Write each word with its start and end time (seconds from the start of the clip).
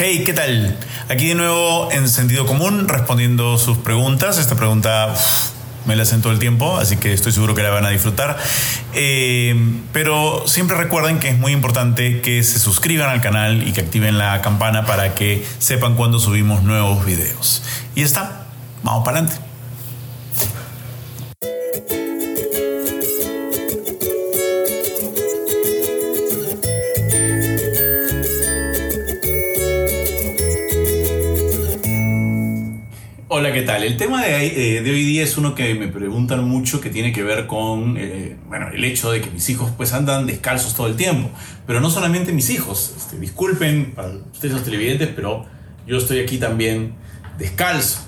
Hey, 0.00 0.22
¿qué 0.24 0.32
tal? 0.32 0.76
Aquí 1.08 1.26
de 1.26 1.34
nuevo 1.34 1.90
en 1.90 2.08
sentido 2.08 2.46
común 2.46 2.86
respondiendo 2.86 3.58
sus 3.58 3.78
preguntas. 3.78 4.38
Esta 4.38 4.54
pregunta 4.54 5.12
me 5.86 5.96
la 5.96 6.04
hacen 6.04 6.22
todo 6.22 6.32
el 6.32 6.38
tiempo, 6.38 6.76
así 6.76 6.98
que 6.98 7.12
estoy 7.12 7.32
seguro 7.32 7.56
que 7.56 7.64
la 7.64 7.70
van 7.70 7.84
a 7.84 7.88
disfrutar. 7.88 8.38
Eh, 8.94 9.56
pero 9.92 10.44
siempre 10.46 10.76
recuerden 10.76 11.18
que 11.18 11.30
es 11.30 11.38
muy 11.38 11.50
importante 11.50 12.20
que 12.20 12.44
se 12.44 12.60
suscriban 12.60 13.10
al 13.10 13.20
canal 13.20 13.66
y 13.66 13.72
que 13.72 13.80
activen 13.80 14.18
la 14.18 14.40
campana 14.40 14.86
para 14.86 15.16
que 15.16 15.44
sepan 15.58 15.96
cuando 15.96 16.20
subimos 16.20 16.62
nuevos 16.62 17.04
videos. 17.04 17.64
Y 17.96 18.02
está, 18.02 18.46
vamos 18.84 19.04
para 19.04 19.18
adelante. 19.18 19.47
Hola, 33.38 33.52
¿qué 33.52 33.62
tal? 33.62 33.84
El 33.84 33.96
tema 33.96 34.24
de, 34.24 34.82
de, 34.82 34.90
hoy 34.90 35.04
día 35.04 35.22
es 35.22 35.38
uno 35.38 35.54
que 35.54 35.72
me 35.76 35.86
preguntan 35.86 36.42
mucho 36.42 36.80
que 36.80 36.90
tiene 36.90 37.12
que 37.12 37.22
ver 37.22 37.46
con 37.46 37.96
eh, 37.96 38.36
bueno, 38.48 38.66
el 38.74 38.82
hecho 38.82 39.12
de 39.12 39.20
que 39.20 39.30
mis 39.30 39.48
hijos 39.48 39.70
pues 39.76 39.92
andan 39.92 40.26
descalzos 40.26 40.74
todo 40.74 40.88
el 40.88 40.96
tiempo. 40.96 41.30
Pero 41.64 41.80
no 41.80 41.88
solamente 41.88 42.32
mis 42.32 42.50
hijos. 42.50 42.94
Este, 42.96 43.16
disculpen 43.16 43.92
para 43.94 44.08
ustedes 44.08 44.54
los 44.54 44.64
televidentes, 44.64 45.10
pero 45.14 45.46
yo 45.86 45.98
estoy 45.98 46.18
aquí 46.18 46.38
también 46.38 46.94
descalzo. 47.38 48.00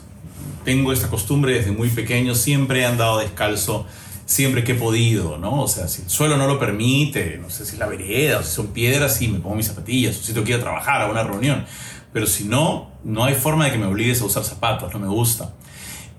Tengo 0.64 0.92
esta 0.92 1.06
costumbre 1.06 1.54
desde 1.54 1.70
muy 1.70 1.90
pequeño, 1.90 2.34
siempre 2.34 2.80
he 2.80 2.84
andado 2.84 3.20
descalzo, 3.20 3.86
siempre 4.26 4.64
que 4.64 4.72
he 4.72 4.74
podido, 4.74 5.38
¿no? 5.38 5.62
O 5.62 5.68
sea, 5.68 5.86
si 5.86 6.02
el 6.02 6.10
suelo 6.10 6.38
no 6.38 6.48
lo 6.48 6.58
permite, 6.58 7.38
no 7.40 7.50
sé 7.50 7.64
si 7.66 7.74
es 7.74 7.78
la 7.78 7.86
vereda 7.86 8.40
o 8.40 8.42
si 8.42 8.50
son 8.50 8.72
piedras, 8.72 9.14
sí, 9.14 9.28
me 9.28 9.38
pongo 9.38 9.54
mis 9.54 9.68
zapatillas, 9.68 10.18
o 10.18 10.22
si 10.24 10.32
tengo 10.32 10.44
que 10.44 10.54
ir 10.54 10.58
a 10.58 10.60
trabajar 10.60 11.02
a 11.02 11.06
una 11.06 11.22
reunión 11.22 11.64
pero 12.12 12.26
si 12.26 12.44
no, 12.44 12.90
no 13.04 13.24
hay 13.24 13.34
forma 13.34 13.66
de 13.66 13.72
que 13.72 13.78
me 13.78 13.86
obligues 13.86 14.20
a 14.22 14.24
usar 14.24 14.44
zapatos, 14.44 14.92
no 14.92 14.98
me 14.98 15.08
gusta. 15.08 15.52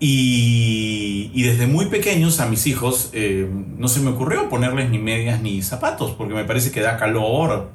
Y, 0.03 1.43
desde 1.43 1.67
muy 1.67 1.85
pequeños 1.85 2.39
a 2.39 2.47
mis 2.47 2.65
hijos 2.65 3.11
eh, 3.13 3.47
no 3.77 3.87
se 3.87 3.99
me 3.99 4.09
ocurrió 4.09 4.49
ponerles 4.49 4.89
ni 4.89 4.97
medias 4.97 5.41
ni 5.41 5.61
zapatos, 5.61 6.11
porque 6.11 6.33
me 6.33 6.43
parece 6.43 6.71
que 6.71 6.81
da 6.81 6.97
calor 6.97 7.71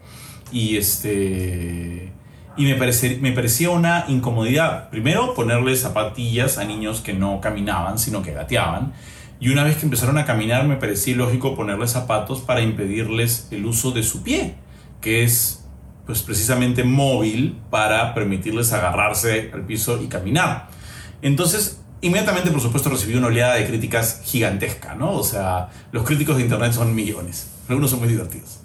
y, 0.50 0.76
este, 0.76 2.12
y 2.56 2.64
me, 2.64 2.74
me 3.20 3.32
parecía 3.32 3.70
una 3.70 4.06
incomodidad. 4.08 4.90
Primero, 4.90 5.34
ponerles 5.34 5.82
zapatillas 5.82 6.58
a 6.58 6.64
niños 6.64 7.00
que 7.00 7.12
no 7.12 7.40
caminaban, 7.40 7.98
sino 7.98 8.22
que 8.22 8.32
gateaban. 8.32 8.92
Y 9.38 9.50
una 9.50 9.62
vez 9.64 9.76
que 9.76 9.84
empezaron 9.84 10.18
a 10.18 10.24
caminar, 10.24 10.66
me 10.66 10.76
parecía 10.76 11.14
lógico 11.14 11.54
ponerles 11.54 11.92
zapatos 11.92 12.40
para 12.40 12.62
impedirles 12.62 13.48
el 13.50 13.66
uso 13.66 13.92
de 13.92 14.02
su 14.02 14.22
pie, 14.22 14.54
que 15.00 15.22
es 15.22 15.65
pues 16.06 16.22
precisamente 16.22 16.84
móvil 16.84 17.58
para 17.68 18.14
permitirles 18.14 18.72
agarrarse 18.72 19.50
al 19.52 19.62
piso 19.66 20.00
y 20.00 20.06
caminar. 20.06 20.68
Entonces, 21.20 21.80
inmediatamente, 22.00 22.50
por 22.50 22.60
supuesto, 22.60 22.88
recibí 22.88 23.14
una 23.14 23.26
oleada 23.26 23.56
de 23.56 23.66
críticas 23.66 24.22
gigantesca, 24.24 24.94
¿no? 24.94 25.12
O 25.12 25.24
sea, 25.24 25.68
los 25.92 26.04
críticos 26.04 26.36
de 26.36 26.42
Internet 26.44 26.72
son 26.72 26.94
millones. 26.94 27.50
Algunos 27.68 27.90
son 27.90 27.98
muy 27.98 28.08
divertidos. 28.08 28.60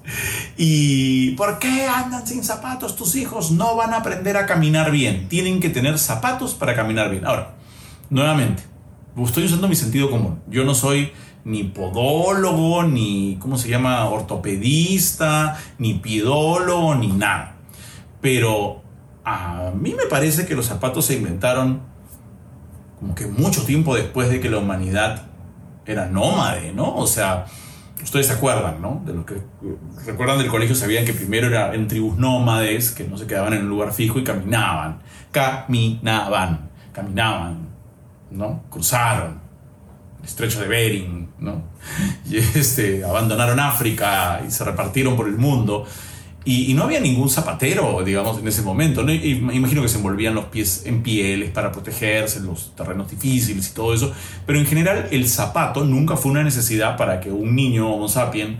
¿Y 0.56 1.32
por 1.32 1.58
qué 1.58 1.88
andan 1.88 2.24
sin 2.24 2.44
zapatos 2.44 2.94
tus 2.94 3.16
hijos? 3.16 3.50
No 3.50 3.74
van 3.74 3.92
a 3.94 3.96
aprender 3.96 4.36
a 4.36 4.46
caminar 4.46 4.92
bien. 4.92 5.28
Tienen 5.28 5.58
que 5.58 5.70
tener 5.70 5.98
zapatos 5.98 6.54
para 6.54 6.76
caminar 6.76 7.10
bien. 7.10 7.26
Ahora, 7.26 7.54
nuevamente, 8.10 8.62
estoy 9.24 9.44
usando 9.44 9.66
mi 9.68 9.74
sentido 9.74 10.08
común. 10.08 10.40
Yo 10.48 10.64
no 10.64 10.76
soy 10.76 11.12
ni 11.44 11.64
podólogo, 11.64 12.84
ni, 12.84 13.36
¿cómo 13.40 13.58
se 13.58 13.68
llama?, 13.68 14.08
ortopedista, 14.08 15.58
ni 15.78 15.94
pidólogo, 15.94 16.94
ni 16.94 17.08
nada. 17.08 17.56
Pero 18.20 18.82
a 19.24 19.72
mí 19.74 19.94
me 19.94 20.06
parece 20.06 20.46
que 20.46 20.54
los 20.54 20.66
zapatos 20.66 21.06
se 21.06 21.14
inventaron 21.14 21.80
como 22.98 23.14
que 23.14 23.26
mucho 23.26 23.64
tiempo 23.64 23.96
después 23.96 24.30
de 24.30 24.40
que 24.40 24.48
la 24.48 24.58
humanidad 24.58 25.26
era 25.84 26.06
nómade, 26.06 26.72
¿no? 26.72 26.94
O 26.94 27.06
sea, 27.08 27.46
ustedes 28.00 28.28
se 28.28 28.34
acuerdan, 28.34 28.80
¿no? 28.80 29.02
De 29.04 29.12
lo 29.12 29.26
que 29.26 29.38
recuerdan 30.06 30.38
del 30.38 30.46
colegio, 30.46 30.76
sabían 30.76 31.04
que 31.04 31.12
primero 31.12 31.48
era 31.48 31.74
en 31.74 31.88
tribus 31.88 32.16
nómades, 32.16 32.92
que 32.92 33.02
no 33.04 33.18
se 33.18 33.26
quedaban 33.26 33.54
en 33.54 33.62
un 33.62 33.70
lugar 33.70 33.92
fijo 33.92 34.20
y 34.20 34.24
caminaban, 34.24 35.00
caminaban, 35.32 36.70
caminaban, 36.92 37.66
¿no? 38.30 38.62
Cruzaron 38.70 39.41
estrecho 40.24 40.60
de 40.60 40.68
Bering, 40.68 41.28
¿no? 41.38 41.62
Y 42.28 42.36
este, 42.38 43.04
abandonaron 43.04 43.58
África 43.60 44.42
y 44.46 44.50
se 44.50 44.64
repartieron 44.64 45.16
por 45.16 45.28
el 45.28 45.36
mundo. 45.36 45.86
Y, 46.44 46.74
no 46.74 46.84
había 46.84 46.98
ningún 46.98 47.30
zapatero, 47.30 48.02
digamos, 48.04 48.38
en 48.38 48.48
ese 48.48 48.62
momento. 48.62 49.04
¿no? 49.04 49.12
imagino 49.12 49.80
que 49.80 49.88
se 49.88 49.98
envolvían 49.98 50.34
los 50.34 50.46
pies 50.46 50.82
en 50.86 51.02
pieles 51.02 51.50
para 51.50 51.70
protegerse 51.70 52.38
en 52.38 52.46
los 52.46 52.74
terrenos 52.74 53.08
difíciles 53.10 53.68
y 53.68 53.74
todo 53.74 53.94
eso. 53.94 54.12
Pero 54.44 54.58
en 54.58 54.66
general 54.66 55.08
el 55.12 55.28
zapato 55.28 55.84
nunca 55.84 56.16
fue 56.16 56.32
una 56.32 56.42
necesidad 56.42 56.96
para 56.96 57.20
que 57.20 57.30
un 57.30 57.54
niño 57.54 57.88
Homo 57.88 58.08
sapien 58.08 58.58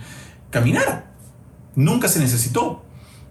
caminara. 0.51 1.13
Nunca 1.75 2.07
se 2.07 2.21
necesitó. 2.21 2.85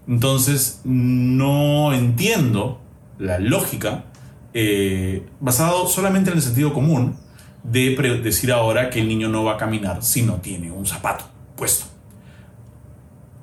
Entonces 0.06 0.80
no 0.84 1.94
entiendo 1.94 2.80
la 3.18 3.38
lógica 3.38 4.04
eh, 4.52 5.24
basado 5.40 5.86
solamente 5.86 6.30
en 6.30 6.36
el 6.36 6.42
sentido 6.42 6.74
común 6.74 7.16
de 7.62 7.94
decir 8.22 8.52
ahora 8.52 8.90
que 8.90 9.00
el 9.00 9.08
niño 9.08 9.28
no 9.28 9.44
va 9.44 9.54
a 9.54 9.56
caminar 9.56 10.02
si 10.02 10.22
no 10.22 10.36
tiene 10.36 10.70
un 10.70 10.86
zapato 10.86 11.24
puesto. 11.56 11.86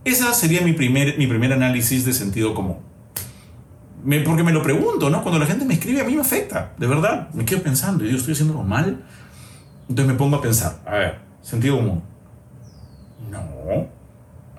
Ese 0.03 0.23
sería 0.33 0.61
mi 0.61 0.73
primer, 0.73 1.17
mi 1.17 1.27
primer 1.27 1.53
análisis 1.53 2.05
de 2.05 2.13
sentido 2.13 2.53
común. 2.53 2.77
porque 4.25 4.43
me 4.43 4.51
lo 4.51 4.61
pregunto, 4.63 5.09
¿no? 5.09 5.21
Cuando 5.21 5.39
la 5.39 5.45
gente 5.45 5.65
me 5.65 5.75
escribe 5.75 6.01
a 6.01 6.03
mí 6.03 6.15
me 6.15 6.21
afecta, 6.21 6.73
de 6.77 6.87
verdad. 6.87 7.29
Me 7.33 7.45
quedo 7.45 7.61
pensando, 7.61 8.03
yo 8.05 8.17
estoy 8.17 8.33
haciendo 8.33 8.61
mal. 8.63 9.03
Entonces 9.87 10.13
me 10.13 10.17
pongo 10.17 10.37
a 10.37 10.41
pensar, 10.41 10.79
a 10.85 10.93
ver, 10.93 11.19
sentido 11.41 11.77
común. 11.77 12.03
No, 13.29 13.87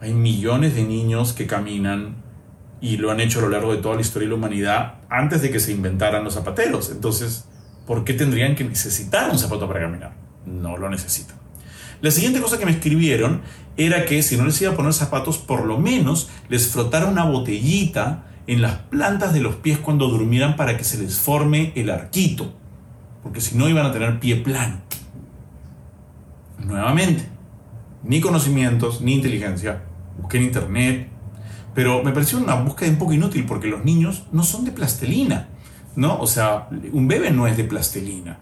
hay 0.00 0.12
millones 0.12 0.74
de 0.74 0.84
niños 0.84 1.32
que 1.32 1.46
caminan 1.46 2.16
y 2.80 2.96
lo 2.96 3.10
han 3.10 3.20
hecho 3.20 3.40
a 3.40 3.42
lo 3.42 3.48
largo 3.50 3.72
de 3.72 3.82
toda 3.82 3.94
la 3.94 4.00
historia 4.00 4.26
de 4.26 4.30
la 4.30 4.38
humanidad 4.38 4.94
antes 5.08 5.42
de 5.42 5.50
que 5.50 5.60
se 5.60 5.72
inventaran 5.72 6.24
los 6.24 6.34
zapateros. 6.34 6.90
Entonces, 6.90 7.44
¿por 7.90 8.04
qué 8.04 8.14
tendrían 8.14 8.54
que 8.54 8.62
necesitar 8.62 9.32
un 9.32 9.36
zapato 9.36 9.66
para 9.66 9.80
caminar? 9.80 10.12
No 10.46 10.76
lo 10.76 10.88
necesitan. 10.88 11.34
La 12.00 12.12
siguiente 12.12 12.40
cosa 12.40 12.56
que 12.56 12.64
me 12.64 12.70
escribieron 12.70 13.40
era 13.76 14.04
que 14.04 14.22
si 14.22 14.36
no 14.36 14.44
les 14.44 14.62
iba 14.62 14.70
a 14.70 14.76
poner 14.76 14.92
zapatos, 14.92 15.38
por 15.38 15.64
lo 15.64 15.76
menos 15.76 16.30
les 16.48 16.68
frotara 16.68 17.06
una 17.06 17.24
botellita 17.24 18.26
en 18.46 18.62
las 18.62 18.76
plantas 18.76 19.32
de 19.32 19.40
los 19.40 19.56
pies 19.56 19.78
cuando 19.78 20.06
durmieran 20.06 20.54
para 20.54 20.76
que 20.76 20.84
se 20.84 20.98
les 20.98 21.18
forme 21.18 21.72
el 21.74 21.90
arquito, 21.90 22.54
porque 23.24 23.40
si 23.40 23.58
no 23.58 23.68
iban 23.68 23.86
a 23.86 23.92
tener 23.92 24.20
pie 24.20 24.36
plano. 24.36 24.82
Nuevamente, 26.58 27.28
ni 28.04 28.20
conocimientos, 28.20 29.00
ni 29.00 29.14
inteligencia. 29.14 29.82
Busqué 30.16 30.38
en 30.38 30.44
internet, 30.44 31.08
pero 31.74 32.04
me 32.04 32.12
pareció 32.12 32.38
una 32.38 32.54
búsqueda 32.54 32.88
un 32.88 32.98
poco 32.98 33.14
inútil 33.14 33.46
porque 33.46 33.66
los 33.66 33.84
niños 33.84 34.26
no 34.30 34.44
son 34.44 34.64
de 34.64 34.70
plastelina. 34.70 35.48
¿No? 35.96 36.20
O 36.20 36.26
sea, 36.26 36.68
un 36.92 37.08
bebé 37.08 37.30
no 37.30 37.46
es 37.46 37.56
de 37.56 37.64
plastilina. 37.64 38.38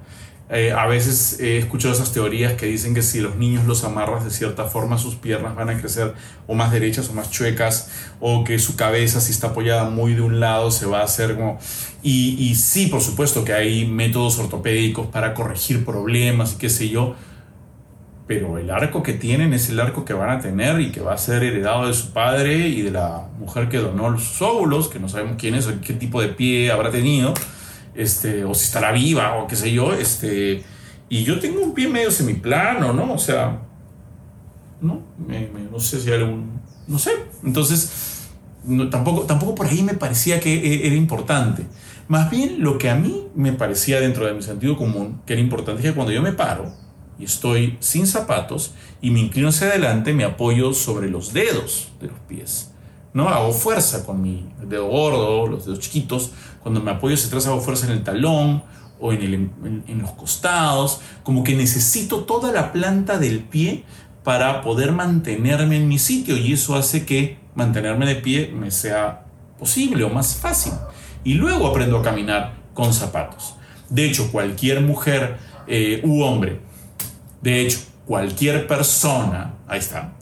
Eh, 0.50 0.72
a 0.72 0.86
veces 0.86 1.41
he 1.41 1.59
escuchado 1.59 1.92
esas 1.92 2.12
teorías 2.12 2.54
que 2.54 2.64
dicen 2.64 2.94
que 2.94 3.03
si 3.03 3.20
los 3.20 3.36
niños 3.36 3.66
los 3.66 3.84
amarras 3.84 4.25
de 4.25 4.31
cierta 4.31 4.64
forma, 4.64 4.97
sus 4.97 5.14
piernas 5.14 5.54
van 5.54 5.69
a 5.69 5.78
crecer 5.78 6.14
o 6.47 6.54
más 6.54 6.72
derechas 6.72 7.10
o 7.10 7.12
más 7.12 7.31
chuecas, 7.31 7.91
o 8.19 8.44
que 8.44 8.58
su 8.58 8.75
cabeza, 8.75 9.20
si 9.20 9.32
está 9.32 9.48
apoyada 9.48 9.91
muy 9.91 10.14
de 10.14 10.22
un 10.22 10.41
lado, 10.41 10.70
se 10.70 10.87
va 10.87 11.00
a 11.00 11.04
hacer 11.04 11.37
como... 11.37 11.58
Y, 12.03 12.37
y 12.38 12.54
sí, 12.54 12.87
por 12.87 13.03
supuesto 13.03 13.44
que 13.44 13.53
hay 13.53 13.87
métodos 13.87 14.38
ortopédicos 14.38 15.08
para 15.08 15.34
corregir 15.34 15.84
problemas 15.84 16.54
y 16.54 16.56
qué 16.56 16.70
sé 16.70 16.88
yo, 16.88 17.14
pero 18.28 18.58
el 18.58 18.70
arco 18.70 19.02
que 19.02 19.14
tienen 19.14 19.54
es 19.54 19.70
el 19.70 19.80
arco 19.80 20.04
que 20.04 20.12
van 20.12 20.28
a 20.28 20.38
tener 20.38 20.82
y 20.82 20.92
que 20.92 21.00
va 21.00 21.14
a 21.14 21.18
ser 21.18 21.42
heredado 21.42 21.86
de 21.86 21.94
su 21.94 22.12
padre 22.12 22.68
y 22.68 22.82
de 22.82 22.90
la 22.90 23.26
mujer 23.38 23.70
que 23.70 23.78
donó 23.78 24.16
sus 24.18 24.42
óvulos, 24.42 24.88
que 24.88 25.00
no 25.00 25.08
sabemos 25.08 25.36
quién 25.38 25.54
es 25.54 25.66
o 25.66 25.80
qué 25.80 25.94
tipo 25.94 26.20
de 26.20 26.28
pie 26.28 26.70
habrá 26.70 26.90
tenido, 26.90 27.32
este, 27.94 28.44
o 28.44 28.54
si 28.54 28.66
estará 28.66 28.92
viva 28.92 29.36
o 29.36 29.46
qué 29.46 29.56
sé 29.56 29.72
yo, 29.72 29.94
este, 29.94 30.62
y 31.08 31.25
yo 31.25 31.40
tengo 31.40 31.62
un 31.62 31.72
pie 31.72 31.88
medio 31.88 32.10
semiplano, 32.10 32.92
¿no? 32.92 33.14
O 33.14 33.19
sea, 33.19 33.62
no, 34.82 35.02
no 35.72 35.81
sé 35.81 35.98
si 35.98 36.10
hay 36.10 36.19
algún, 36.20 36.60
no 36.86 36.98
sé, 36.98 37.12
entonces, 37.42 38.28
tampoco, 38.90 39.22
tampoco 39.22 39.54
por 39.54 39.69
ahí 39.69 39.82
me 39.82 39.94
parecía 39.94 40.38
que 40.38 40.52
e, 40.52 40.86
era 40.86 40.96
importante. 40.96 41.66
Más 42.08 42.31
bien 42.31 42.62
lo 42.62 42.76
que 42.76 42.90
a 42.90 42.94
mí 42.94 43.28
me 43.34 43.54
parecía 43.54 44.00
dentro 44.00 44.26
de 44.26 44.34
mi 44.34 44.42
sentido 44.42 44.76
común, 44.76 45.22
que 45.24 45.32
era 45.32 45.40
importante, 45.40 45.81
es 45.81 45.88
que 45.88 45.94
cuando 45.94 46.12
yo 46.12 46.20
me 46.20 46.32
paro, 46.32 46.88
y 47.19 47.25
estoy 47.25 47.76
sin 47.81 48.06
zapatos 48.06 48.73
y 49.00 49.11
me 49.11 49.20
inclino 49.20 49.49
hacia 49.49 49.69
adelante, 49.69 50.12
me 50.12 50.25
apoyo 50.25 50.73
sobre 50.73 51.11
los 51.11 51.32
dedos 51.32 51.88
de 52.00 52.09
los 52.09 52.19
pies. 52.29 52.70
¿no? 53.12 53.29
Hago 53.29 53.53
fuerza 53.53 54.05
con 54.05 54.23
mi 54.23 54.49
dedo 54.62 54.87
gordo, 54.87 55.47
los 55.47 55.67
dedos 55.67 55.81
chiquitos. 55.81 56.31
Cuando 56.62 56.81
me 56.81 56.91
apoyo 56.91 57.15
hacia 57.15 57.29
atrás 57.29 57.47
hago 57.47 57.61
fuerza 57.61 57.87
en 57.87 57.93
el 57.93 58.05
talón 58.05 58.62
o 59.00 59.12
en, 59.12 59.53
los 60.00 60.11
costados. 60.12 61.00
Como 61.23 61.44
que 61.44 61.55
necesito 61.55 62.25
toda 62.25 62.53
la 62.53 62.73
planta 62.73 63.19
del 63.19 63.41
pie 63.41 63.85
para 64.25 64.62
poder 64.62 64.93
mantenerme 64.93 65.76
en 65.76 65.88
mi 65.88 65.99
sitio 65.99 66.37
y 66.37 66.53
eso 66.53 66.76
hace 66.76 67.06
que 67.06 67.38
mantenerme 67.55 68.06
de 68.06 68.17
pie 68.17 68.53
me 68.55 68.70
sea 68.70 69.25
posible 69.59 70.05
o 70.05 70.11
más 70.11 70.37
fácil. 70.37 70.75
Y 71.25 71.35
luego 71.35 71.67
aprendo 71.67 71.99
a 71.99 72.03
caminar 72.03 72.55
con 72.75 72.93
zapatos. 72.93 73.55
De 73.88 74.05
hecho, 74.05 74.31
cualquier 74.31 74.81
mujer 74.82 75.38
eh, 75.67 76.00
u 76.05 76.23
hombre, 76.23 76.61
de 77.40 77.61
hecho, 77.62 77.81
cualquier 78.06 78.67
persona, 78.67 79.55
ahí 79.67 79.79
está, 79.79 80.12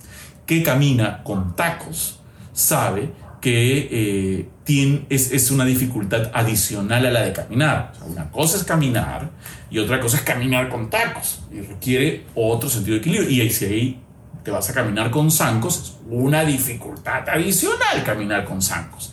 que 0.44 0.62
camina 0.62 1.22
con 1.22 1.56
tacos, 1.56 2.20
sabe 2.52 3.12
que 3.40 3.88
eh, 3.90 4.48
tiene, 4.64 5.06
es, 5.08 5.50
una 5.50 5.64
dificultad 5.64 6.30
adicional 6.34 7.06
a 7.06 7.10
la 7.10 7.22
de 7.22 7.32
caminar. 7.32 7.92
una 8.04 8.30
cosa 8.30 8.56
es 8.56 8.64
caminar 8.64 9.30
y 9.70 9.78
otra 9.78 10.00
cosa 10.00 10.16
es 10.16 10.22
caminar 10.22 10.68
con 10.68 10.90
tacos. 10.90 11.42
Y 11.52 11.60
requiere 11.60 12.24
otro 12.34 12.68
sentido 12.68 12.94
de 12.94 13.00
equilibrio. 13.00 13.30
Y 13.30 13.50
si 13.50 13.64
ahí 13.66 14.00
te 14.42 14.50
vas 14.50 14.68
a 14.70 14.72
caminar 14.72 15.10
con 15.10 15.30
zancos, 15.30 15.78
es 15.78 15.96
una 16.08 16.44
dificultad 16.44 17.28
adicional 17.28 18.02
caminar 18.04 18.44
con 18.44 18.62
zancos. 18.62 19.12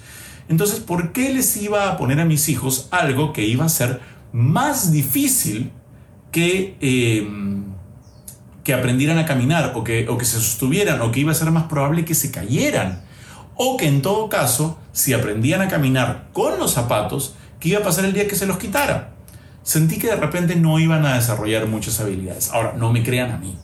Entonces, 0.49 0.79
¿por 0.79 1.11
qué 1.11 1.33
les 1.33 1.55
iba 1.57 1.89
a 1.89 1.97
poner 1.97 2.19
a 2.19 2.25
mis 2.25 2.49
hijos 2.49 2.87
algo 2.91 3.33
que 3.33 3.45
iba 3.45 3.65
a 3.65 3.69
ser 3.69 3.99
más 4.31 4.91
difícil 4.91 5.71
que, 6.31 6.75
em, 6.81 7.62
que 8.63 8.73
aprendieran 8.73 9.17
a 9.17 9.25
caminar 9.25 9.73
o 9.75 9.83
que, 9.83 10.07
o 10.07 10.17
que 10.17 10.25
se 10.25 10.37
sostuvieran 10.37 11.01
o 11.01 11.11
que 11.11 11.19
iba 11.19 11.31
a 11.31 11.35
ser 11.35 11.51
más 11.51 11.63
probable 11.63 12.05
que 12.05 12.15
se 12.15 12.31
cayeran? 12.31 13.03
O 13.55 13.77
que 13.77 13.87
en 13.87 14.01
todo 14.01 14.29
caso, 14.29 14.79
si 14.93 15.13
aprendían 15.13 15.61
a 15.61 15.67
caminar 15.67 16.29
con 16.33 16.57
los 16.57 16.71
zapatos, 16.71 17.35
¿qué 17.59 17.69
iba 17.69 17.79
a 17.79 17.83
pasar 17.83 18.05
el 18.05 18.13
día 18.13 18.27
que 18.27 18.35
se 18.35 18.47
los 18.47 18.57
quitara? 18.57 19.13
Sentí 19.63 19.97
que 19.97 20.07
de 20.07 20.15
repente 20.15 20.55
no 20.55 20.79
iban 20.79 21.05
a 21.05 21.15
desarrollar 21.15 21.67
muchas 21.67 21.99
habilidades. 21.99 22.51
Ahora, 22.51 22.73
no 22.77 22.91
me 22.91 23.03
crean 23.03 23.31
a 23.31 23.37
mí. 23.37 23.57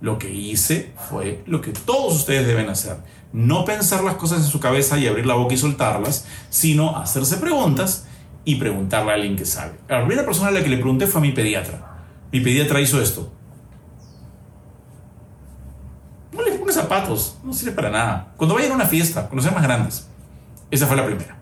Lo 0.00 0.18
que 0.18 0.32
hice 0.32 0.92
fue 1.08 1.42
lo 1.46 1.60
que 1.60 1.72
todos 1.72 2.14
ustedes 2.14 2.46
deben 2.46 2.68
hacer. 2.68 2.96
No 3.32 3.64
pensar 3.64 4.04
las 4.04 4.14
cosas 4.14 4.40
en 4.40 4.46
su 4.46 4.60
cabeza 4.60 4.98
y 4.98 5.06
abrir 5.06 5.26
la 5.26 5.34
boca 5.34 5.54
y 5.54 5.58
soltarlas, 5.58 6.26
sino 6.50 6.96
hacerse 6.96 7.38
preguntas 7.38 8.06
y 8.44 8.56
preguntarle 8.56 9.10
a 9.10 9.14
alguien 9.14 9.36
que 9.36 9.44
sabe. 9.44 9.72
La 9.88 10.00
primera 10.00 10.24
persona 10.24 10.48
a 10.48 10.52
la 10.52 10.62
que 10.62 10.68
le 10.68 10.76
pregunté 10.76 11.06
fue 11.06 11.20
a 11.20 11.22
mi 11.22 11.32
pediatra. 11.32 12.06
Mi 12.32 12.40
pediatra 12.40 12.80
hizo 12.80 13.00
esto. 13.00 13.32
Zapatos, 16.84 17.38
no 17.42 17.52
sirve 17.52 17.72
para 17.72 17.90
nada. 17.90 18.34
Cuando 18.36 18.54
vayan 18.54 18.72
a 18.72 18.74
una 18.74 18.86
fiesta, 18.86 19.26
cuando 19.26 19.42
sean 19.42 19.54
más 19.54 19.64
grandes. 19.64 20.06
Esa 20.70 20.86
fue 20.86 20.96
la 20.96 21.06
primera. 21.06 21.38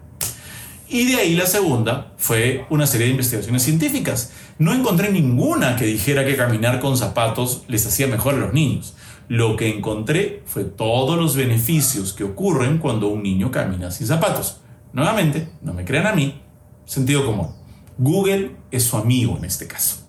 Y 0.89 1.07
de 1.07 1.17
ahí 1.17 1.35
la 1.35 1.47
segunda 1.47 2.13
fue 2.17 2.67
una 2.71 2.87
serie 2.87 3.07
de 3.07 3.13
investigaciones 3.13 3.63
científicas. 3.63 4.33
No 4.59 4.75
encontré 4.75 5.11
ninguna 5.11 5.77
que 5.77 5.87
dijera 5.87 6.25
que 6.25 6.37
caminar 6.37 6.81
con 6.81 6.97
zapatos 6.97 7.65
les 7.67 7.87
hacía 7.87 8.07
mejor 8.07 8.35
a 8.35 8.39
los 8.39 8.53
niños. 8.53 8.95
Lo 9.29 9.57
que 9.57 9.75
encontré 9.75 10.43
fue 10.45 10.65
todos 10.65 11.19
los 11.19 11.35
beneficios 11.35 12.13
que 12.13 12.25
ocurren 12.25 12.79
cuando 12.79 13.09
un 13.09 13.23
niño 13.23 13.51
camina 13.51 13.91
sin 13.91 14.07
zapatos. 14.07 14.61
Nuevamente, 14.93 15.49
no 15.63 15.73
me 15.73 15.85
crean 15.85 16.07
a 16.07 16.13
mí, 16.13 16.43
sentido 16.85 17.25
común. 17.25 17.49
Google 17.97 18.57
es 18.71 18.85
su 18.85 18.97
amigo 18.99 19.39
en 19.39 19.47
este 19.47 19.67
caso 19.67 20.02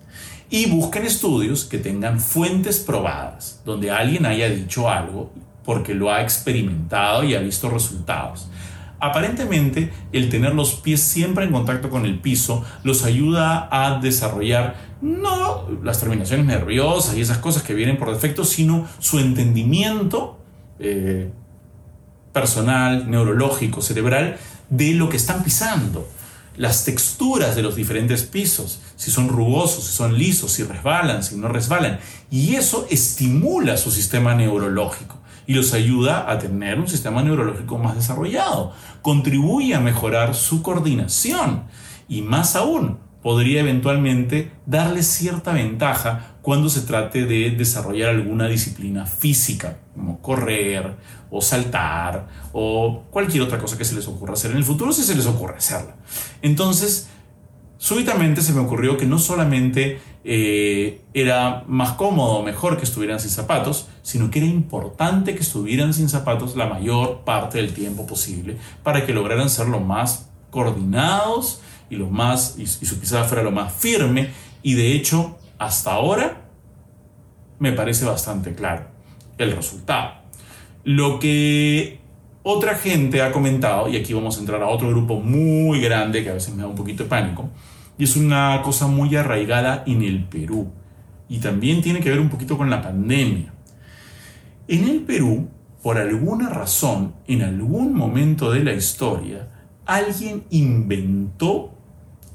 y 0.54 0.68
busquen 0.68 1.04
estudios 1.04 1.66
que 1.66 1.80
tengan 1.80 2.20
fuentes 2.20 2.80
probadas, 2.80 3.60
donde 3.66 3.90
alguien 3.90 4.28
haya 4.28 4.48
dicho 4.48 4.88
algo 4.88 5.32
porque 5.66 5.96
lo 5.96 6.12
ha 6.12 6.22
experimentado 6.22 7.24
y 7.24 7.34
ha 7.34 7.40
visto 7.40 7.72
resultados. 7.72 8.50
Aparentemente, 9.00 9.92
el 10.12 10.30
tener 10.30 10.54
los 10.54 10.76
pies 10.76 11.02
siempre 11.02 11.46
en 11.46 11.52
contacto 11.52 11.90
con 11.90 12.06
el 12.06 12.20
piso 12.20 12.64
los 12.84 13.04
ayuda 13.04 13.68
a 13.72 14.00
desarrollar 14.00 14.76
no 15.02 15.68
las 15.82 16.00
terminaciones 16.00 16.46
nerviosas 16.46 17.18
y 17.18 17.22
esas 17.22 17.40
cosas 17.40 17.64
que 17.64 17.74
vienen 17.74 17.98
por 17.98 18.14
defecto, 18.14 18.46
sino 18.46 18.88
su 19.00 19.18
entendimiento 19.18 20.38
eh, 20.78 21.32
personal, 22.32 23.10
neurológico, 23.10 23.82
cerebral 23.82 24.38
de 24.70 24.94
lo 24.94 25.10
que 25.10 25.18
están 25.18 25.44
pisando 25.44 26.08
las 26.56 26.86
texturas 26.86 27.56
de 27.56 27.64
los 27.64 27.76
diferentes 27.76 28.24
pisos, 28.24 28.80
si 28.96 29.12
son 29.12 29.30
rugosos, 29.30 29.86
si 29.86 29.94
son 29.94 30.18
lisos, 30.18 30.52
si 30.52 30.64
resbalan, 30.64 31.24
si 31.24 31.36
no 31.36 31.48
resbalan. 31.48 32.00
Y 32.30 32.56
eso 32.56 32.88
estimula 32.90 33.78
su 33.78 33.92
sistema 33.92 34.36
neurológico 34.36 35.20
y 35.46 35.54
los 35.54 35.74
ayuda 35.74 36.32
a 36.32 36.40
tener 36.40 36.80
un 36.80 36.88
sistema 36.88 37.24
neurológico 37.24 37.78
más 37.78 37.96
desarrollado. 37.96 38.74
Contribuye 39.02 39.76
a 39.76 39.80
mejorar 39.80 40.36
su 40.36 40.62
coordinación 40.62 41.64
y 42.08 42.22
más 42.22 42.56
aún, 42.56 43.00
podría 43.24 43.62
eventualmente 43.62 44.52
darle 44.66 45.02
cierta 45.02 45.54
ventaja 45.54 46.36
cuando 46.42 46.70
se 46.70 46.82
trate 46.82 47.26
de 47.26 47.52
desarrollar 47.52 48.10
alguna 48.10 48.48
disciplina 48.48 49.06
física, 49.06 49.78
como 49.94 50.22
correr 50.22 50.98
o 51.32 51.42
saltar 51.42 52.28
o 52.52 53.04
cualquier 53.10 53.44
otra 53.44 53.58
cosa 53.58 53.78
que 53.78 53.86
se 53.86 53.96
les 53.96 54.08
ocurra 54.08 54.34
hacer 54.34 54.52
en 54.52 54.58
el 54.58 54.66
futuro 54.66 54.92
si 54.92 55.04
se 55.04 55.16
les 55.16 55.26
ocurre 55.26 55.56
hacerla. 55.56 55.96
Entonces, 56.42 57.08
súbitamente 57.78 58.42
se 58.42 58.54
me 58.54 58.60
ocurrió 58.60 58.98
que 58.98 59.06
no 59.06 59.18
solamente 59.18 60.02
eh, 60.26 61.02
era 61.14 61.64
más 61.68 61.94
cómodo 61.94 62.34
o 62.34 62.44
mejor 62.44 62.78
que 62.78 62.84
estuvieran 62.84 63.22
sin 63.22 63.30
zapatos, 63.30 63.88
sino 64.02 64.30
que 64.30 64.40
era 64.40 64.48
importante 64.48 65.34
que 65.34 65.42
estuvieran 65.42 65.94
sin 65.94 66.10
zapatos 66.10 66.58
la 66.58 66.68
mayor 66.68 67.22
parte 67.22 67.58
del 67.58 67.74
tiempo 67.74 68.06
posible 68.06 68.58
para 68.84 69.06
que 69.06 69.14
lograran 69.14 69.50
ser 69.50 69.68
lo 69.68 69.80
más 69.80 70.30
coordinados 70.50 71.62
y, 71.94 71.96
lo 71.96 72.10
más, 72.10 72.56
y 72.58 72.66
su 72.66 73.00
pisada 73.00 73.24
fuera 73.24 73.44
lo 73.44 73.52
más 73.52 73.72
firme. 73.72 74.32
Y 74.64 74.74
de 74.74 74.94
hecho, 74.94 75.38
hasta 75.58 75.94
ahora 75.94 76.42
me 77.60 77.72
parece 77.72 78.06
bastante 78.06 78.54
claro 78.56 78.88
el 79.38 79.56
resultado. 79.56 80.16
Lo 80.84 81.20
que 81.20 82.00
otra 82.44 82.76
gente 82.76 83.22
ha 83.22 83.32
comentado, 83.32 83.88
y 83.88 83.96
aquí 83.96 84.14
vamos 84.14 84.38
a 84.38 84.40
entrar 84.42 84.62
a 84.62 84.68
otro 84.68 84.90
grupo 84.90 85.20
muy 85.20 85.80
grande 85.80 86.24
que 86.24 86.30
a 86.30 86.34
veces 86.34 86.54
me 86.54 86.64
da 86.64 86.68
un 86.68 86.76
poquito 86.76 87.04
de 87.04 87.10
pánico, 87.10 87.50
y 87.98 88.04
es 88.04 88.16
una 88.16 88.62
cosa 88.64 88.88
muy 88.88 89.16
arraigada 89.16 89.84
en 89.88 90.02
el 90.02 90.26
Perú, 90.26 90.72
y 91.30 91.38
también 91.38 91.82
tiene 91.82 92.00
que 92.00 92.10
ver 92.10 92.20
un 92.20 92.30
poquito 92.30 92.58
con 92.58 92.70
la 92.70 92.82
pandemia. 92.82 93.54
En 94.68 94.90
el 94.90 95.02
Perú, 95.02 95.48
por 95.82 95.98
alguna 95.98 96.50
razón, 96.50 97.14
en 97.28 97.44
algún 97.44 97.94
momento 97.94 98.52
de 98.52 98.64
la 98.64 98.74
historia, 98.74 99.48
alguien 99.86 100.44
inventó 100.50 101.73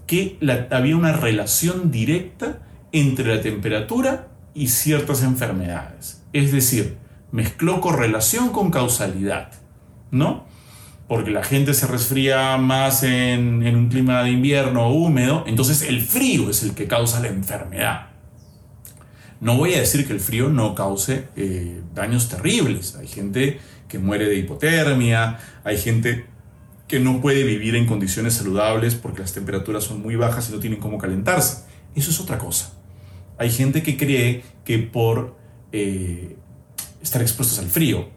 que 0.09 0.39
había 0.71 0.97
una 0.97 1.13
relación 1.13 1.93
directa 1.93 2.59
entre 2.91 3.37
la 3.37 3.43
temperatura 3.43 4.29
y 4.55 4.69
ciertas 4.69 5.23
enfermedades. 5.23 6.23
Es 6.33 6.51
decir, 6.51 6.97
mezcló 7.31 7.81
correlación 7.81 8.49
con 8.49 8.71
causalidad, 8.71 9.53
¿no? 10.11 10.47
Porque 11.07 11.31
la 11.31 11.45
gente 11.45 11.75
se 11.75 11.87
resfría 11.87 12.57
más 12.57 13.03
en, 13.03 13.65
un 13.67 13.89
clima 13.89 14.23
de 14.23 14.31
invierno 14.31 14.91
húmedo, 14.91 15.45
entonces 15.47 15.83
el 15.83 16.01
frío 16.01 16.51
es 16.51 16.63
el 16.63 16.73
que 16.73 16.87
causa 16.87 17.21
la 17.21 17.29
enfermedad. 17.29 18.07
No 19.41 19.57
voy 19.57 19.75
a 19.75 19.81
decir 19.81 20.07
que 20.07 20.15
el 20.15 20.21
frío 20.21 20.49
no 20.49 20.75
cause 20.75 21.29
eh, 21.37 21.83
daños 21.95 22.29
terribles. 22.29 22.97
Hay 22.97 23.07
gente 23.07 23.61
que 23.89 23.99
muere 23.99 24.27
de 24.27 24.37
hipotermia, 24.37 25.39
hay 25.65 25.77
gente 25.77 26.27
que 26.89 26.99
no 26.99 27.21
puede 27.21 27.45
vivir 27.45 27.77
en 27.77 27.87
condiciones 27.87 28.35
saludables 28.35 28.95
porque 28.95 29.21
las 29.21 29.35
temperaturas 29.35 29.85
son 29.85 30.01
muy 30.01 30.17
bajas 30.17 30.49
y 30.49 30.53
no 30.53 30.59
tienen 30.59 30.81
cómo 30.81 30.99
calentarse. 30.99 31.65
Eso 31.95 32.11
es 32.11 32.19
otra 32.19 32.39
cosa. 32.39 32.73
Hay 33.37 33.51
gente 33.51 33.83
que 33.83 33.97
cree 33.97 34.43
que 34.65 34.79
por 34.79 35.37
eh, 35.71 36.37
estar 37.03 37.21
expuestos 37.21 37.59
al 37.59 37.67
frío, 37.67 38.09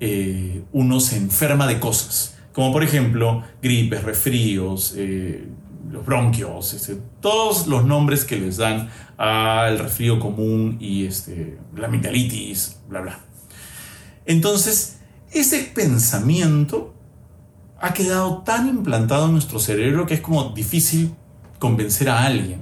eh, 0.00 0.62
uno 0.72 1.00
se 1.00 1.16
enferma 1.16 1.66
de 1.66 1.78
cosas, 1.78 2.36
como 2.52 2.72
por 2.72 2.82
ejemplo 2.82 3.44
gripes, 3.62 4.02
resfríos, 4.02 4.94
eh, 4.96 5.46
los 5.90 6.04
bronquios, 6.04 6.74
este, 6.74 6.98
todos 7.20 7.68
los 7.68 7.86
nombres 7.86 8.24
que 8.24 8.38
les 8.38 8.56
dan 8.56 8.90
al 9.16 9.78
resfrío 9.78 10.18
común 10.18 10.76
y 10.80 11.06
este, 11.06 11.58
la 11.76 11.86
amigdalitis, 11.86 12.78
bla, 12.88 13.00
bla. 13.00 13.20
Entonces, 14.26 14.98
ese 15.32 15.60
pensamiento 15.74 16.95
ha 17.80 17.92
quedado 17.92 18.42
tan 18.42 18.68
implantado 18.68 19.26
en 19.26 19.32
nuestro 19.32 19.58
cerebro 19.58 20.06
que 20.06 20.14
es 20.14 20.20
como 20.20 20.50
difícil 20.50 21.14
convencer 21.58 22.08
a 22.08 22.24
alguien. 22.24 22.60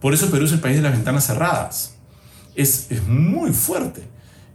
Por 0.00 0.14
eso 0.14 0.30
Perú 0.30 0.46
es 0.46 0.52
el 0.52 0.60
país 0.60 0.76
de 0.76 0.82
las 0.82 0.92
ventanas 0.92 1.26
cerradas. 1.26 1.96
Es, 2.54 2.90
es 2.90 3.06
muy 3.06 3.52
fuerte. 3.52 4.12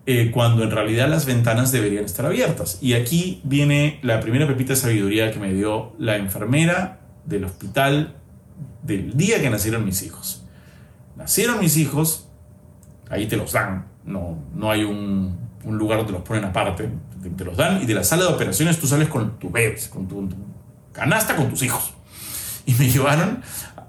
Eh, 0.09 0.31
cuando 0.31 0.63
en 0.63 0.71
realidad 0.71 1.09
las 1.09 1.25
ventanas 1.25 1.73
deberían 1.73 2.05
estar 2.05 2.25
abiertas. 2.25 2.77
Y 2.81 2.93
aquí 2.93 3.41
viene 3.43 3.99
la 4.03 4.21
primera 4.21 4.47
pepita 4.47 4.71
de 4.71 4.77
sabiduría 4.77 5.33
que 5.33 5.39
me 5.39 5.53
dio 5.53 5.91
la 5.99 6.15
enfermera 6.15 7.01
del 7.25 7.43
hospital 7.43 8.15
del 8.83 9.17
día 9.17 9.41
que 9.41 9.49
nacieron 9.49 9.83
mis 9.83 10.03
hijos. 10.03 10.45
Nacieron 11.17 11.59
mis 11.59 11.75
hijos, 11.75 12.29
ahí 13.09 13.27
te 13.27 13.35
los 13.35 13.51
dan, 13.51 13.87
no, 14.05 14.37
no 14.55 14.71
hay 14.71 14.85
un, 14.85 15.37
un 15.65 15.77
lugar 15.77 15.97
donde 15.97 16.13
los 16.13 16.21
ponen 16.21 16.45
aparte, 16.45 16.89
te, 17.29 17.45
los 17.45 17.57
dan 17.57 17.81
y 17.81 17.85
de 17.85 17.93
la 17.93 18.03
sala 18.03 18.23
de 18.23 18.29
operaciones 18.29 18.79
tú 18.79 18.87
sales 18.87 19.07
con 19.07 19.39
tu 19.39 19.49
bebés, 19.49 19.87
con 19.87 20.07
tu, 20.07 20.29
canasta 20.91 21.35
con 21.35 21.49
tus 21.49 21.63
hijos. 21.63 21.93
Y 22.65 22.73
me 22.73 22.89
llevaron 22.91 23.41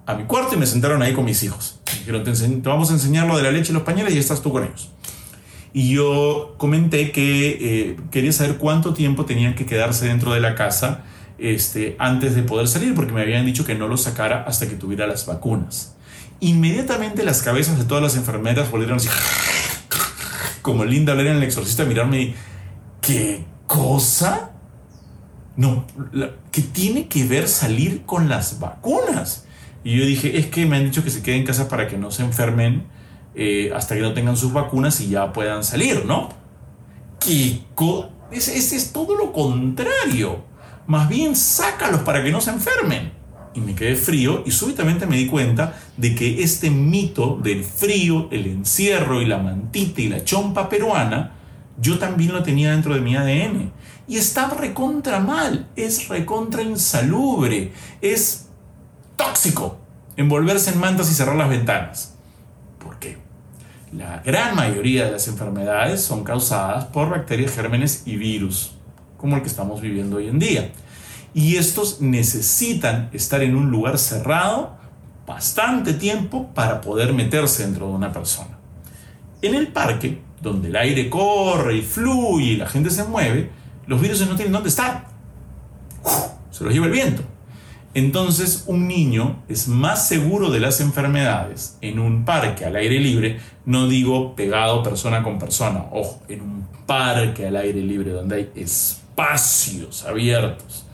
a 0.06 0.14
mi 0.14 0.24
cuarto 0.24 0.54
y 0.54 0.58
me 0.58 0.66
sentaron 0.66 1.02
ahí 1.02 1.12
con 1.12 1.24
mis 1.24 1.42
hijos. 1.42 1.80
Me 1.92 1.98
dijeron, 1.98 2.24
te, 2.24 2.32
te 2.32 2.68
vamos 2.68 2.90
a 2.90 2.94
enseñar 2.94 3.26
lo 3.26 3.36
de 3.36 3.42
la 3.42 3.50
leche 3.50 3.72
y 3.72 3.74
los 3.74 3.82
pañales 3.82 4.14
y 4.14 4.18
estás 4.18 4.42
tú 4.42 4.52
con 4.52 4.64
ellos 4.64 4.90
y 5.72 5.90
yo 5.90 6.54
comenté 6.58 7.12
que 7.12 7.50
eh, 7.60 7.96
quería 8.10 8.32
saber 8.32 8.56
cuánto 8.56 8.94
tiempo 8.94 9.24
tenían 9.26 9.54
que 9.54 9.66
quedarse 9.66 10.06
dentro 10.06 10.32
de 10.32 10.40
la 10.40 10.54
casa 10.54 11.02
este, 11.38 11.94
antes 11.98 12.34
de 12.34 12.42
poder 12.42 12.68
salir 12.68 12.94
porque 12.94 13.12
me 13.12 13.20
habían 13.20 13.46
dicho 13.46 13.64
que 13.64 13.74
no 13.74 13.86
lo 13.86 13.96
sacara 13.96 14.44
hasta 14.46 14.68
que 14.68 14.76
tuviera 14.76 15.06
las 15.06 15.26
vacunas. 15.26 15.94
Inmediatamente 16.40 17.22
las 17.24 17.42
cabezas 17.42 17.78
de 17.78 17.84
todas 17.84 18.02
las 18.02 18.16
enfermeras 18.16 18.70
volvieron 18.70 18.96
así, 18.96 19.08
como 20.62 20.84
Linda 20.84 21.14
Blair 21.14 21.28
en 21.28 21.36
el 21.36 21.42
exorcista, 21.42 21.82
a 21.82 21.86
mirarme 21.86 22.22
y, 22.22 22.34
¿qué 23.08 23.44
cosa? 23.66 24.50
No, 25.56 25.86
¿qué 26.52 26.60
tiene 26.60 27.08
que 27.08 27.24
ver 27.24 27.48
salir 27.48 28.02
con 28.04 28.28
las 28.28 28.60
vacunas? 28.60 29.46
Y 29.82 29.98
yo 29.98 30.04
dije, 30.04 30.38
es 30.38 30.46
que 30.46 30.66
me 30.66 30.76
han 30.76 30.84
dicho 30.84 31.02
que 31.02 31.10
se 31.10 31.22
queden 31.22 31.40
en 31.40 31.46
casa 31.46 31.68
para 31.68 31.88
que 31.88 31.96
no 31.96 32.10
se 32.10 32.22
enfermen 32.22 32.84
eh, 33.34 33.72
hasta 33.74 33.94
que 33.94 34.02
no 34.02 34.12
tengan 34.12 34.36
sus 34.36 34.52
vacunas 34.52 35.00
y 35.00 35.08
ya 35.08 35.32
puedan 35.32 35.64
salir, 35.64 36.04
¿no? 36.04 36.28
¿Qué 37.18 37.62
ese, 38.30 38.58
es 38.58 38.92
todo 38.92 39.16
lo 39.16 39.32
contrario. 39.32 40.44
Más 40.86 41.08
bien 41.08 41.34
sácalos 41.34 42.02
para 42.02 42.22
que 42.22 42.30
no 42.30 42.42
se 42.42 42.50
enfermen. 42.50 43.12
Y 43.54 43.60
me 43.60 43.74
quedé 43.74 43.96
frío 43.96 44.42
y 44.44 44.50
súbitamente 44.50 45.06
me 45.06 45.16
di 45.16 45.26
cuenta 45.26 45.80
de 45.96 46.14
que 46.14 46.42
este 46.42 46.70
mito 46.70 47.40
del 47.42 47.64
frío, 47.64 48.28
el 48.30 48.46
encierro 48.46 49.22
y 49.22 49.24
la 49.24 49.38
mantita 49.38 50.02
y 50.02 50.08
la 50.08 50.22
chompa 50.22 50.68
peruana, 50.68 51.37
yo 51.80 51.98
también 51.98 52.32
lo 52.32 52.42
tenía 52.42 52.72
dentro 52.72 52.94
de 52.94 53.00
mi 53.00 53.16
ADN. 53.16 53.72
Y 54.06 54.16
está 54.16 54.48
recontra 54.48 55.20
mal, 55.20 55.68
es 55.76 56.08
recontra 56.08 56.62
insalubre, 56.62 57.72
es 58.00 58.46
tóxico 59.16 59.78
envolverse 60.18 60.70
en 60.70 60.80
mantas 60.80 61.10
y 61.10 61.14
cerrar 61.14 61.36
las 61.36 61.48
ventanas. 61.48 62.14
¿Por 62.78 62.98
qué? 62.98 63.18
La 63.92 64.20
gran 64.24 64.56
mayoría 64.56 65.06
de 65.06 65.12
las 65.12 65.28
enfermedades 65.28 66.02
son 66.02 66.24
causadas 66.24 66.86
por 66.86 67.08
bacterias, 67.08 67.54
gérmenes 67.54 68.02
y 68.04 68.16
virus, 68.16 68.72
como 69.16 69.36
el 69.36 69.42
que 69.42 69.48
estamos 69.48 69.80
viviendo 69.80 70.16
hoy 70.16 70.28
en 70.28 70.40
día. 70.40 70.72
Y 71.34 71.56
estos 71.56 72.00
necesitan 72.00 73.10
estar 73.12 73.42
en 73.42 73.54
un 73.54 73.70
lugar 73.70 73.98
cerrado 73.98 74.76
bastante 75.24 75.94
tiempo 75.94 76.48
para 76.52 76.80
poder 76.80 77.12
meterse 77.12 77.62
dentro 77.62 77.86
de 77.86 77.92
una 77.92 78.12
persona. 78.12 78.58
En 79.40 79.54
el 79.54 79.68
parque, 79.68 80.20
donde 80.40 80.68
el 80.68 80.76
aire 80.76 81.10
corre 81.10 81.76
y 81.76 81.82
fluye 81.82 82.52
y 82.52 82.56
la 82.56 82.66
gente 82.66 82.90
se 82.90 83.04
mueve, 83.04 83.50
los 83.86 84.00
virus 84.00 84.26
no 84.26 84.36
tienen 84.36 84.52
dónde 84.52 84.68
estar. 84.68 85.06
Se 86.50 86.64
los 86.64 86.72
lleva 86.72 86.86
el 86.86 86.92
viento. 86.92 87.22
Entonces 87.94 88.64
un 88.66 88.86
niño 88.86 89.42
es 89.48 89.66
más 89.66 90.06
seguro 90.06 90.50
de 90.50 90.60
las 90.60 90.80
enfermedades 90.80 91.78
en 91.80 91.98
un 91.98 92.24
parque 92.24 92.64
al 92.64 92.76
aire 92.76 93.00
libre, 93.00 93.40
no 93.64 93.88
digo 93.88 94.36
pegado 94.36 94.82
persona 94.82 95.22
con 95.22 95.38
persona, 95.38 95.86
ojo, 95.90 96.22
en 96.28 96.42
un 96.42 96.68
parque 96.86 97.46
al 97.46 97.56
aire 97.56 97.80
libre 97.80 98.10
donde 98.10 98.36
hay 98.36 98.50
espacios 98.54 100.04
abiertos, 100.04 100.84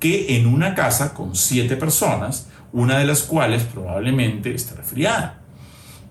que 0.00 0.36
en 0.36 0.46
una 0.46 0.74
casa 0.74 1.12
con 1.14 1.36
siete 1.36 1.76
personas, 1.76 2.48
una 2.72 2.98
de 2.98 3.04
las 3.04 3.22
cuales 3.22 3.62
probablemente 3.64 4.54
esté 4.54 4.74
resfriada. 4.74 5.38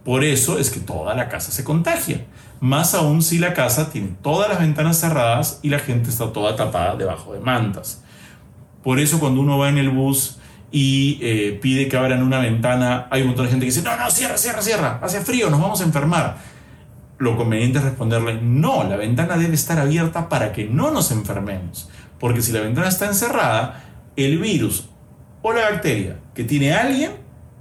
Por 0.05 0.23
eso 0.23 0.59
es 0.59 0.69
que 0.69 0.79
toda 0.79 1.13
la 1.13 1.29
casa 1.29 1.51
se 1.51 1.63
contagia. 1.63 2.25
Más 2.61 2.93
aún 2.93 3.23
si 3.23 3.39
la 3.39 3.55
casa 3.55 3.89
tiene 3.89 4.09
todas 4.21 4.47
las 4.47 4.59
ventanas 4.59 4.99
cerradas 4.99 5.59
y 5.63 5.69
la 5.69 5.79
gente 5.79 6.11
está 6.11 6.31
toda 6.31 6.55
tapada 6.55 6.95
debajo 6.95 7.33
de 7.33 7.39
mantas. 7.39 8.03
Por 8.83 8.99
eso 8.99 9.19
cuando 9.19 9.41
uno 9.41 9.57
va 9.57 9.69
en 9.69 9.79
el 9.79 9.89
bus 9.89 10.37
y 10.71 11.17
eh, 11.23 11.57
pide 11.59 11.87
que 11.87 11.97
abran 11.97 12.21
una 12.21 12.37
ventana, 12.37 13.07
hay 13.09 13.21
un 13.21 13.29
montón 13.29 13.45
de 13.45 13.51
gente 13.51 13.65
que 13.65 13.71
dice, 13.71 13.81
no, 13.81 13.97
no, 13.97 14.11
cierra, 14.11 14.37
cierra, 14.37 14.61
cierra, 14.61 14.99
hace 15.01 15.21
frío, 15.21 15.49
nos 15.49 15.59
vamos 15.59 15.81
a 15.81 15.85
enfermar. 15.85 16.37
Lo 17.17 17.35
conveniente 17.35 17.79
es 17.79 17.83
responderle, 17.83 18.39
no, 18.43 18.83
la 18.83 18.95
ventana 18.95 19.37
debe 19.37 19.55
estar 19.55 19.79
abierta 19.79 20.29
para 20.29 20.53
que 20.53 20.65
no 20.65 20.91
nos 20.91 21.11
enfermemos. 21.11 21.89
Porque 22.19 22.43
si 22.43 22.51
la 22.51 22.61
ventana 22.61 22.89
está 22.89 23.07
encerrada, 23.07 23.83
el 24.15 24.37
virus 24.37 24.87
o 25.41 25.51
la 25.51 25.71
bacteria 25.71 26.19
que 26.35 26.43
tiene 26.43 26.73
alguien 26.73 27.13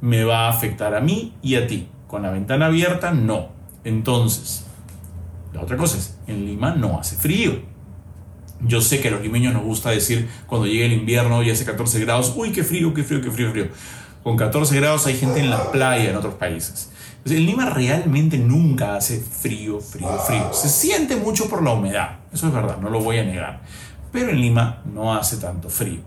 me 0.02 0.25
va 0.25 0.47
a 0.47 0.50
afectar 0.50 0.95
a 0.95 1.00
mí 1.00 1.35
y 1.40 1.54
a 1.54 1.66
ti. 1.66 1.88
Con 2.07 2.23
la 2.23 2.30
ventana 2.30 2.66
abierta, 2.66 3.12
no. 3.12 3.49
Entonces, 3.85 4.66
la 5.52 5.62
otra 5.62 5.76
cosa 5.76 5.99
es, 5.99 6.16
en 6.26 6.47
Lima 6.47 6.75
no 6.75 6.99
hace 6.99 7.16
frío. 7.16 7.61
Yo 8.62 8.80
sé 8.80 9.00
que 9.00 9.09
a 9.09 9.11
los 9.12 9.23
limeños 9.23 9.54
nos 9.54 9.64
gusta 9.64 9.90
decir 9.90 10.28
cuando 10.47 10.66
llega 10.66 10.85
el 10.85 10.92
invierno 10.92 11.42
y 11.42 11.50
hace 11.50 11.64
14 11.64 12.00
grados, 12.00 12.35
uy, 12.37 12.52
qué 12.52 12.62
frío, 12.62 12.92
qué 12.92 13.02
frío, 13.02 13.21
qué 13.23 13.30
frío, 13.30 13.50
frío. 13.50 13.69
Con 14.23 14.37
14 14.37 14.76
grados 14.76 15.07
hay 15.07 15.16
gente 15.16 15.40
en 15.40 15.49
la 15.49 15.73
playa 15.73 16.11
en 16.11 16.16
otros 16.16 16.35
países. 16.35 16.90
en 17.25 17.47
Lima 17.47 17.71
realmente 17.71 18.37
nunca 18.37 18.97
hace 18.97 19.19
frío, 19.19 19.80
frío, 19.80 20.09
frío. 20.26 20.52
Se 20.52 20.69
siente 20.69 21.16
mucho 21.16 21.49
por 21.49 21.62
la 21.62 21.73
humedad, 21.73 22.19
eso 22.33 22.49
es 22.49 22.52
verdad, 22.52 22.78
no 22.78 22.90
lo 22.90 23.00
voy 23.00 23.19
a 23.19 23.25
negar. 23.25 23.62
Pero 24.12 24.30
en 24.30 24.40
Lima 24.40 24.83
no 24.85 25.14
hace 25.14 25.38
tanto 25.38 25.71
frío. 25.71 26.00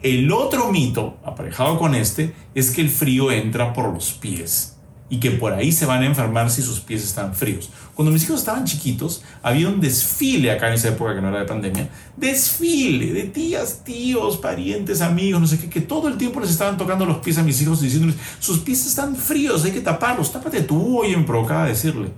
El 0.00 0.30
otro 0.30 0.70
mito, 0.70 1.16
aparejado 1.24 1.78
con 1.78 1.94
este, 1.94 2.34
es 2.54 2.70
que 2.70 2.82
el 2.82 2.90
frío 2.90 3.32
entra 3.32 3.72
por 3.72 3.92
los 3.92 4.12
pies 4.12 4.74
y 5.10 5.20
que 5.20 5.32
por 5.32 5.52
ahí 5.52 5.70
se 5.70 5.86
van 5.86 6.02
a 6.02 6.06
enfermar 6.06 6.50
si 6.50 6.62
sus 6.62 6.80
pies 6.80 7.04
están 7.04 7.34
fríos. 7.34 7.70
Cuando 7.94 8.10
mis 8.10 8.24
hijos 8.24 8.40
estaban 8.40 8.64
chiquitos, 8.64 9.22
había 9.42 9.68
un 9.68 9.80
desfile 9.80 10.50
acá 10.50 10.68
en 10.68 10.74
esa 10.74 10.88
época 10.88 11.14
que 11.14 11.20
no 11.20 11.28
era 11.28 11.40
de 11.40 11.44
pandemia, 11.44 11.88
desfile 12.16 13.12
de 13.12 13.24
tías, 13.24 13.82
tíos, 13.84 14.38
parientes, 14.38 15.02
amigos, 15.02 15.40
no 15.40 15.46
sé 15.46 15.58
qué, 15.58 15.68
que 15.68 15.82
todo 15.82 16.08
el 16.08 16.16
tiempo 16.16 16.40
les 16.40 16.50
estaban 16.50 16.78
tocando 16.78 17.04
los 17.04 17.18
pies 17.18 17.38
a 17.38 17.42
mis 17.42 17.60
hijos 17.60 17.80
diciéndoles, 17.80 18.16
sus 18.38 18.60
pies 18.60 18.86
están 18.86 19.14
fríos, 19.14 19.64
hay 19.64 19.72
que 19.72 19.80
taparlos, 19.80 20.32
tápate 20.32 20.62
tú, 20.62 21.00
hoy 21.00 21.12
en 21.12 21.26
provocaba 21.26 21.66
decirle. 21.66 22.08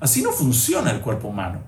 Así 0.00 0.22
no 0.22 0.30
funciona 0.30 0.92
el 0.92 1.00
cuerpo 1.00 1.28
humano. 1.28 1.60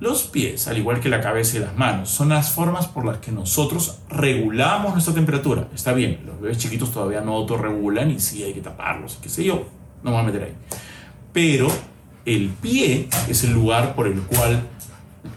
Los 0.00 0.24
pies, 0.24 0.68
al 0.68 0.76
igual 0.76 1.00
que 1.00 1.08
la 1.08 1.20
cabeza 1.20 1.56
y 1.56 1.60
las 1.60 1.76
manos, 1.76 2.10
son 2.10 2.28
las 2.28 2.50
formas 2.50 2.88
por 2.88 3.06
las 3.06 3.18
que 3.18 3.32
nosotros 3.32 4.00
regulamos 4.10 4.92
nuestra 4.92 5.14
temperatura. 5.14 5.68
Está 5.74 5.92
bien, 5.92 6.20
los 6.26 6.40
bebés 6.40 6.58
chiquitos 6.58 6.92
todavía 6.92 7.22
no 7.22 7.32
autorregulan 7.32 8.10
y 8.10 8.20
sí 8.20 8.42
hay 8.42 8.52
que 8.52 8.60
taparlos, 8.60 9.18
qué 9.22 9.28
sé 9.28 9.44
yo, 9.44 9.66
no 10.04 10.10
me 10.10 10.16
voy 10.16 10.20
a 10.20 10.26
meter 10.26 10.42
ahí. 10.44 10.54
Pero 11.32 11.68
el 12.24 12.50
pie 12.50 13.08
es 13.28 13.42
el 13.42 13.52
lugar 13.52 13.96
por 13.96 14.06
el 14.06 14.20
cual 14.20 14.62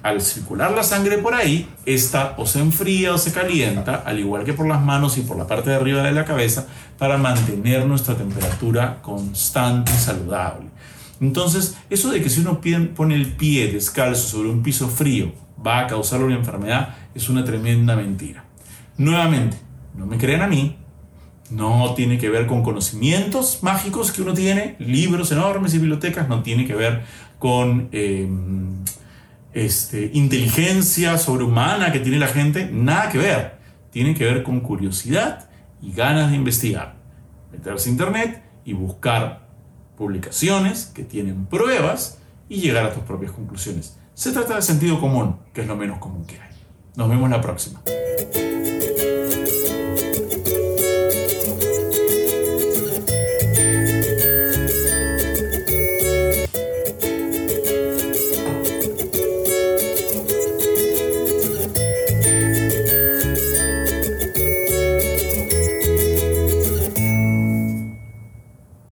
al 0.04 0.22
circular 0.22 0.72
la 0.72 0.84
sangre 0.84 1.18
por 1.18 1.34
ahí, 1.34 1.68
esta 1.86 2.36
o 2.38 2.46
se 2.46 2.60
enfría 2.60 3.14
o 3.14 3.18
se 3.18 3.32
calienta, 3.32 4.04
al 4.06 4.20
igual 4.20 4.44
que 4.44 4.54
por 4.54 4.68
las 4.68 4.82
manos 4.82 5.18
y 5.18 5.22
por 5.22 5.38
la 5.38 5.48
parte 5.48 5.70
de 5.70 5.78
arriba 5.78 6.04
de 6.04 6.12
la 6.12 6.26
cabeza, 6.26 6.68
para 6.98 7.18
mantener 7.18 7.86
nuestra 7.86 8.16
temperatura 8.16 9.02
constante 9.02 9.92
y 9.94 9.98
saludable. 9.98 10.68
Entonces, 11.20 11.78
eso 11.90 12.12
de 12.12 12.22
que 12.22 12.30
si 12.30 12.42
uno 12.42 12.62
pone 12.96 13.16
el 13.16 13.34
pie 13.34 13.72
descalzo 13.72 14.28
sobre 14.28 14.50
un 14.50 14.62
piso 14.62 14.88
frío 14.88 15.32
va 15.66 15.80
a 15.80 15.88
causar 15.88 16.22
una 16.22 16.36
enfermedad 16.36 16.96
es 17.16 17.30
una 17.30 17.44
tremenda 17.44 17.96
mentira. 17.96 18.46
Nuevamente, 18.98 19.58
no 19.96 20.06
me 20.06 20.18
crean 20.18 20.42
a 20.42 20.48
mí, 20.48 20.78
no 21.50 21.94
tiene 21.96 22.18
que 22.18 22.30
ver 22.30 22.46
con 22.48 22.64
conocimientos 22.64 23.60
mágicos 23.62 24.12
que 24.12 24.22
uno 24.22 24.34
tiene, 24.34 24.76
libros 24.80 25.32
enormes 25.32 25.74
y 25.74 25.78
bibliotecas, 25.80 26.28
no 26.28 26.44
tiene 26.44 26.66
que 26.66 26.76
ver 26.76 27.04
con 27.40 27.90
este, 29.54 30.12
inteligencia 30.14 31.18
sobrehumana 31.18 31.92
que 31.92 32.00
tiene 32.00 32.20
la 32.20 32.28
gente, 32.28 32.70
nada 32.72 33.10
que 33.10 33.18
ver. 33.18 33.58
Tiene 33.92 34.14
que 34.14 34.26
ver 34.26 34.44
con 34.44 34.60
curiosidad 34.60 35.50
y 35.82 35.92
ganas 35.92 36.30
de 36.30 36.38
investigar. 36.38 36.96
Meterse 37.52 37.90
a 37.90 37.92
internet 37.92 38.44
y 38.66 38.74
buscar 38.74 39.48
publicaciones 39.98 40.86
que 40.86 41.04
tienen 41.04 41.46
pruebas 41.48 42.20
y 42.50 42.62
llegar 42.62 42.86
a 42.86 42.94
tus 42.94 43.04
propias 43.04 43.32
conclusiones. 43.32 43.98
Se 44.14 44.32
trata 44.32 44.56
de 44.56 44.62
sentido 44.62 45.00
común, 45.00 45.38
que 45.54 45.62
es 45.62 45.68
lo 45.68 45.76
menos 45.76 46.00
común 46.00 46.26
que 46.26 46.40
hay. 46.40 46.50
Nos 46.96 47.10
vemos 47.10 47.30
la 47.30 47.42
próxima. 47.42 47.82